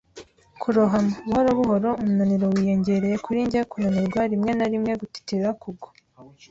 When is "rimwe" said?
4.31-4.51, 4.71-4.91